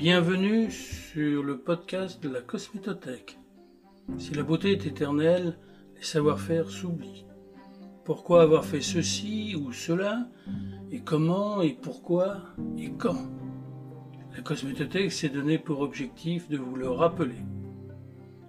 [0.00, 3.38] Bienvenue sur le podcast de la Cosmétothèque.
[4.16, 5.58] Si la beauté est éternelle,
[5.94, 7.26] les savoir-faire s'oublient.
[8.06, 10.26] Pourquoi avoir fait ceci ou cela
[10.90, 12.38] Et comment Et pourquoi
[12.78, 13.28] Et quand?
[14.34, 17.44] La Cosmétothèque s'est donné pour objectif de vous le rappeler.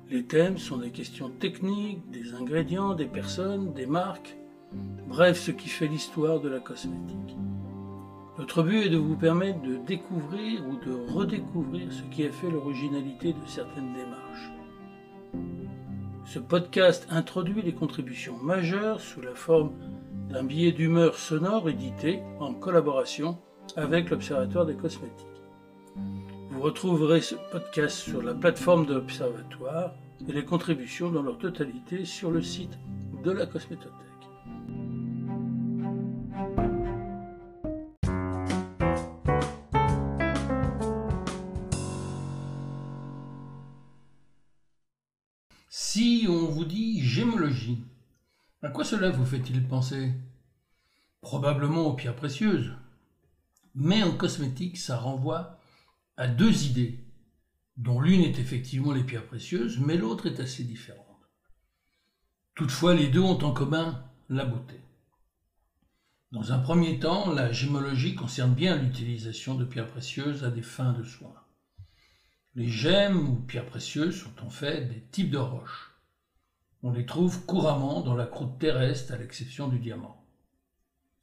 [0.10, 4.38] Les thèmes sont des questions techniques, des ingrédients, des personnes, des marques,
[5.06, 7.36] bref ce qui fait l'histoire de la cosmétique.
[8.54, 12.52] Notre but est de vous permettre de découvrir ou de redécouvrir ce qui a fait
[12.52, 14.52] l'originalité de certaines démarches.
[16.26, 19.72] Ce podcast introduit les contributions majeures sous la forme
[20.30, 23.38] d'un billet d'humeur sonore édité en collaboration
[23.78, 25.28] avec l'Observatoire des cosmétiques.
[26.50, 29.94] Vous retrouverez ce podcast sur la plateforme de l'Observatoire
[30.28, 32.78] et les contributions dans leur totalité sur le site
[33.24, 34.11] de la Cosmétothèque.
[48.62, 50.14] À quoi cela vous fait-il penser?
[51.22, 52.72] Probablement aux pierres précieuses.
[53.74, 55.60] Mais en cosmétique, ça renvoie
[56.18, 57.00] à deux idées,
[57.78, 61.08] dont l'une est effectivement les pierres précieuses, mais l'autre est assez différente.
[62.54, 64.80] Toutefois, les deux ont en commun la beauté.
[66.32, 70.94] Dans un premier temps, la gémologie concerne bien l'utilisation de pierres précieuses à des fins
[70.94, 71.42] de soins.
[72.56, 75.91] Les gemmes ou pierres précieuses sont en fait des types de roches.
[76.84, 80.26] On les trouve couramment dans la croûte terrestre à l'exception du diamant.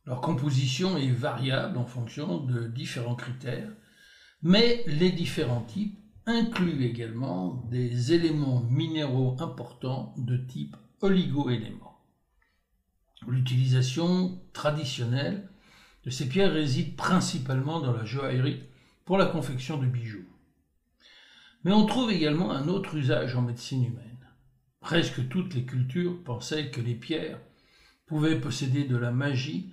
[0.07, 3.73] Leur composition est variable en fonction de différents critères,
[4.43, 11.99] mais les différents types incluent également des éléments minéraux importants de type oligo-éléments.
[13.27, 15.49] L'utilisation traditionnelle
[16.05, 18.63] de ces pierres réside principalement dans la joaillerie
[19.05, 20.29] pour la confection de bijoux.
[21.65, 24.08] Mais on trouve également un autre usage en médecine humaine.
[24.81, 27.41] Presque toutes les cultures pensaient que les pierres
[28.07, 29.73] pouvaient posséder de la magie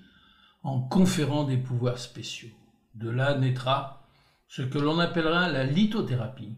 [0.64, 2.56] en conférant des pouvoirs spéciaux.
[2.96, 4.08] De là naîtra
[4.48, 6.56] ce que l'on appellera la lithothérapie,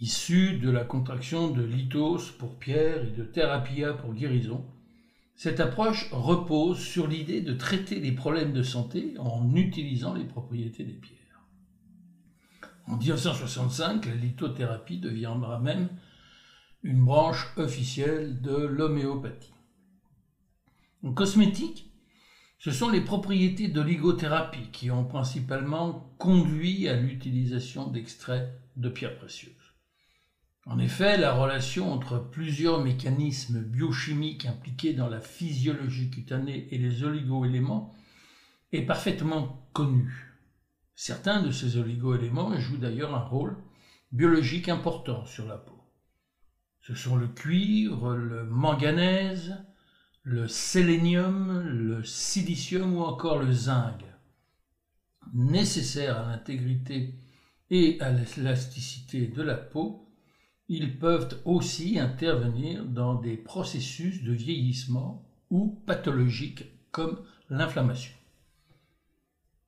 [0.00, 4.64] issue de la contraction de lithos pour pierre et de thérapia pour guérison.
[5.34, 10.84] Cette approche repose sur l'idée de traiter les problèmes de santé en utilisant les propriétés
[10.84, 11.16] des pierres.
[12.86, 15.88] En 1965, la lithothérapie deviendra même
[16.86, 19.52] une branche officielle de l'homéopathie.
[21.02, 21.90] En cosmétique,
[22.60, 29.18] ce sont les propriétés de l'oligothérapie qui ont principalement conduit à l'utilisation d'extraits de pierres
[29.18, 29.52] précieuses.
[30.64, 37.02] En effet, la relation entre plusieurs mécanismes biochimiques impliqués dans la physiologie cutanée et les
[37.02, 37.94] oligoéléments
[38.70, 40.36] est parfaitement connue.
[40.94, 43.56] Certains de ces oligoéléments jouent d'ailleurs un rôle
[44.12, 45.75] biologique important sur la peau.
[46.86, 49.56] Ce sont le cuivre, le manganèse,
[50.22, 54.04] le sélénium, le silicium ou encore le zinc,
[55.34, 57.16] nécessaires à l'intégrité
[57.70, 60.08] et à l'élasticité de la peau,
[60.68, 67.20] ils peuvent aussi intervenir dans des processus de vieillissement ou pathologiques comme
[67.50, 68.14] l'inflammation.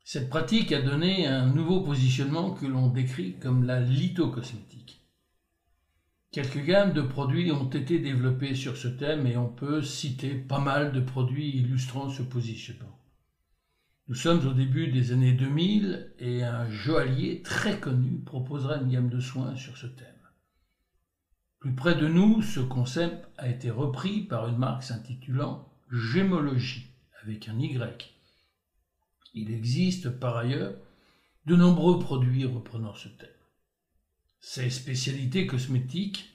[0.04, 4.97] Cette pratique a donné un nouveau positionnement que l'on décrit comme la lithocosmétique.
[6.30, 10.58] Quelques gammes de produits ont été développées sur ce thème et on peut citer pas
[10.58, 12.98] mal de produits illustrant ce positionnement.
[14.08, 19.10] Nous sommes au début des années 2000 et un joaillier très connu proposera une gamme
[19.10, 20.06] de soins sur ce thème.
[21.60, 26.86] Plus près de nous, ce concept a été repris par une marque s'intitulant Gémologie
[27.22, 28.14] avec un Y
[29.34, 30.74] il existe par ailleurs
[31.46, 33.28] de nombreux produits reprenant ce thème.
[34.40, 36.32] Ces spécialités cosmétiques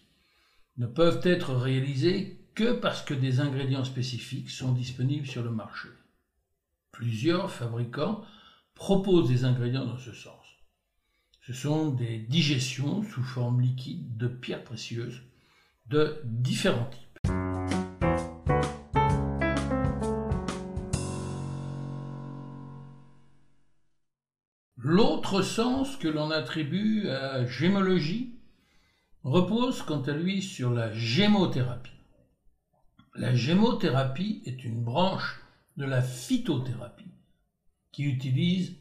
[0.78, 5.90] ne peuvent être réalisées que parce que des ingrédients spécifiques sont disponibles sur le marché.
[6.92, 8.24] Plusieurs fabricants
[8.76, 10.46] proposent des ingrédients dans ce sens.
[11.42, 15.22] Ce sont des digestions sous forme liquide de pierres précieuses
[15.88, 17.13] de différents types.
[25.42, 28.36] Sens que l'on attribue à gémologie
[29.24, 31.92] repose quant à lui sur la gémothérapie.
[33.16, 35.42] La gémothérapie est une branche
[35.78, 37.12] de la phytothérapie
[37.92, 38.76] qui utilise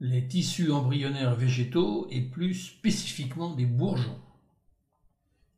[0.00, 4.20] les tissus embryonnaires végétaux et plus spécifiquement des bourgeons.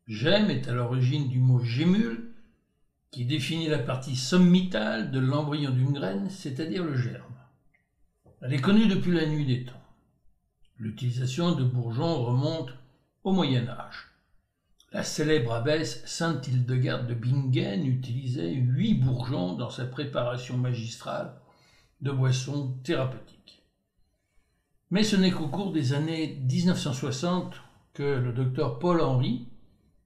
[0.07, 2.33] Gemme est à l'origine du mot gémule
[3.09, 7.23] qui définit la partie sommitale de l'embryon d'une graine, c'est-à-dire le germe.
[8.41, 9.84] Elle est connue depuis la nuit des temps.
[10.77, 12.73] L'utilisation de bourgeons remonte
[13.23, 14.11] au Moyen Âge.
[14.91, 21.33] La célèbre abbesse Sainte Hildegarde de Bingen utilisait huit bourgeons dans sa préparation magistrale
[22.01, 23.63] de boissons thérapeutiques.
[24.91, 27.55] Mais ce n'est qu'au cours des années 1960
[27.93, 29.47] que le docteur Paul Henry,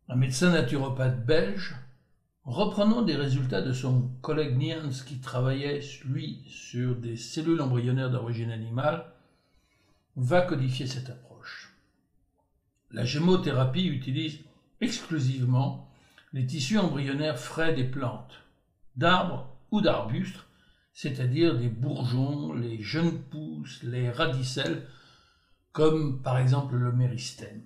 [0.07, 1.75] un médecin naturopathe belge,
[2.45, 8.51] reprenant des résultats de son collègue Nians qui travaillait, lui, sur des cellules embryonnaires d'origine
[8.51, 9.06] animale,
[10.16, 11.74] va codifier cette approche.
[12.92, 14.40] La gémothérapie utilise
[14.82, 15.90] exclusivement
[16.34, 18.44] les tissus embryonnaires frais des plantes,
[18.96, 20.46] d'arbres ou d'arbustes,
[20.94, 24.88] c'est-à-dire des bourgeons, les jeunes pousses, les radicelles,
[25.72, 27.64] comme par exemple le méristème.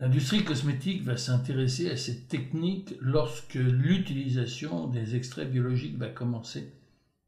[0.00, 6.77] L'industrie cosmétique va s'intéresser à cette technique lorsque l'utilisation des extraits biologiques va commencer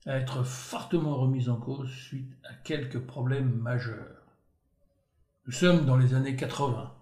[0.07, 4.37] à être fortement remise en cause suite à quelques problèmes majeurs.
[5.47, 6.93] Nous sommes dans les années 80.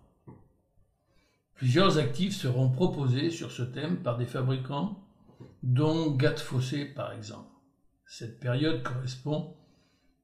[1.54, 5.02] Plusieurs actifs seront proposés sur ce thème par des fabricants,
[5.62, 7.50] dont Gat Fossé par exemple.
[8.06, 9.56] Cette période correspond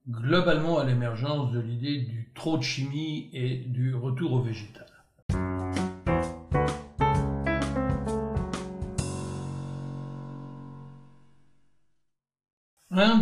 [0.08, 4.93] globalement à l'émergence de l'idée du trop de chimie et du retour au végétal.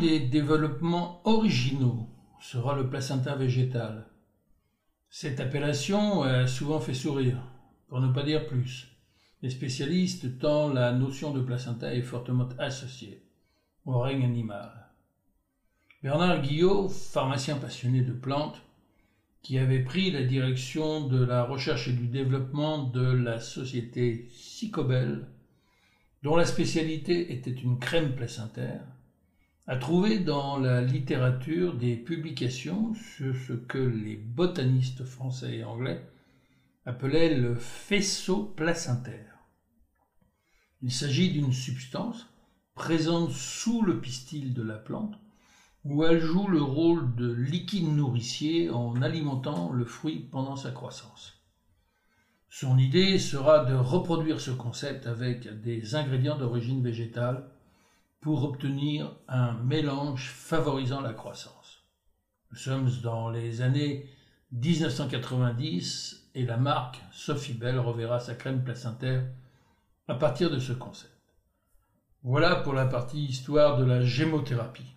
[0.03, 2.09] Des développements originaux
[2.41, 4.09] sera le placenta végétal.
[5.09, 7.41] Cette appellation a souvent fait sourire,
[7.87, 8.89] pour ne pas dire plus,
[9.43, 13.23] les spécialistes tant la notion de placenta est fortement associée
[13.85, 14.91] au règne animal.
[16.03, 18.61] Bernard Guillot, pharmacien passionné de plantes,
[19.41, 25.29] qui avait pris la direction de la recherche et du développement de la société Psychobel,
[26.25, 28.83] dont la spécialité était une crème placentaire,
[29.69, 36.05] a trouvé dans la littérature des publications sur ce que les botanistes français et anglais
[36.85, 39.39] appelaient le faisceau placentaire.
[40.81, 42.27] Il s'agit d'une substance
[42.75, 45.15] présente sous le pistil de la plante
[45.85, 51.35] où elle joue le rôle de liquide nourricier en alimentant le fruit pendant sa croissance.
[52.49, 57.52] Son idée sera de reproduire ce concept avec des ingrédients d'origine végétale
[58.23, 61.83] pour obtenir un mélange favorisant la croissance.
[62.53, 64.09] Nous sommes dans les années
[64.53, 69.25] 1990 et la marque Sophie Bell reverra sa crème placentaire
[70.07, 71.13] à partir de ce concept.
[72.23, 74.95] Voilà pour la partie histoire de la gémothérapie.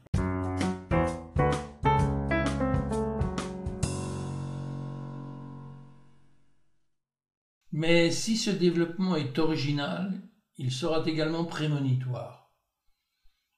[7.71, 10.21] Mais si ce développement est original,
[10.57, 12.44] il sera également prémonitoire.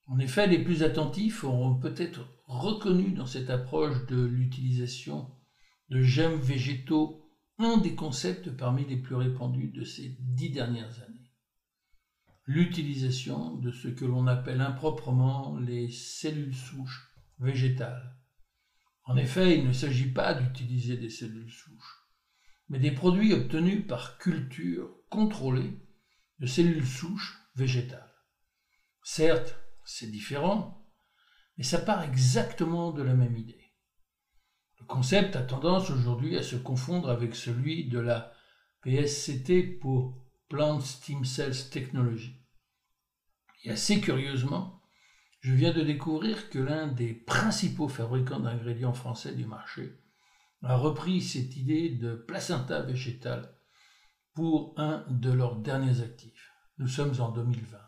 [0.08, 5.30] En effet, les plus attentifs auront peut-être reconnu dans cette approche de l'utilisation
[5.90, 11.32] de gemmes végétaux un des concepts parmi les plus répandus de ces dix dernières années.
[12.46, 17.10] L'utilisation de ce que l'on appelle improprement les cellules souches
[17.40, 18.16] végétales.
[19.04, 22.08] En effet, il ne s'agit pas d'utiliser des cellules souches,
[22.70, 25.74] mais des produits obtenus par culture contrôlée
[26.40, 28.14] de cellules souches végétales.
[29.04, 30.86] Certes, c'est différent,
[31.58, 33.74] mais ça part exactement de la même idée.
[34.80, 38.34] Le concept a tendance aujourd'hui à se confondre avec celui de la
[38.84, 42.36] PSCT pour Plant Stem Cells Technology.
[43.64, 44.82] Et assez curieusement,
[45.40, 50.02] je viens de découvrir que l'un des principaux fabricants d'ingrédients français du marché
[50.64, 53.58] a repris cette idée de placenta végétal
[54.34, 56.52] pour un de leurs derniers actifs.
[56.78, 57.87] Nous sommes en 2020.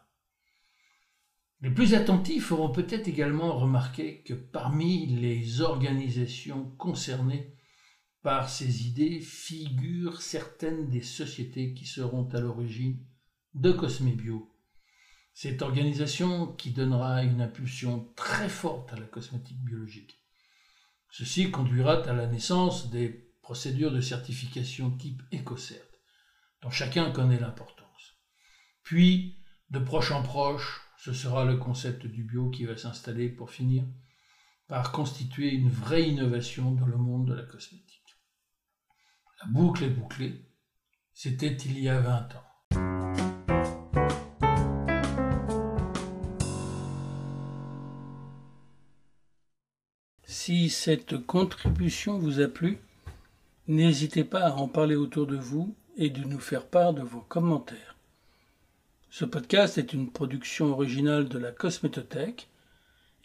[1.61, 7.53] Les plus attentifs auront peut-être également remarqué que parmi les organisations concernées
[8.21, 13.05] par ces idées figurent certaines des sociétés qui seront à l'origine
[13.53, 14.55] de Cosmebio.
[15.33, 20.17] Cette organisation qui donnera une impulsion très forte à la cosmétique biologique.
[21.11, 23.09] Ceci conduira à la naissance des
[23.41, 25.87] procédures de certification type EcoCert,
[26.61, 28.15] dont chacun connaît l'importance.
[28.83, 29.37] Puis,
[29.71, 33.85] de proche en proche, ce sera le concept du bio qui va s'installer pour finir
[34.67, 38.17] par constituer une vraie innovation dans le monde de la cosmétique.
[39.41, 40.45] La boucle est bouclée.
[41.13, 42.43] C'était il y a 20 ans.
[50.25, 52.77] Si cette contribution vous a plu,
[53.69, 57.21] n'hésitez pas à en parler autour de vous et de nous faire part de vos
[57.21, 57.98] commentaires.
[59.11, 62.47] Ce podcast est une production originale de la Cosmétothèque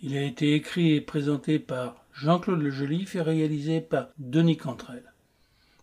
[0.00, 5.12] Il a été écrit et présenté par Jean-Claude Lejelif et réalisé par Denis Cantrel.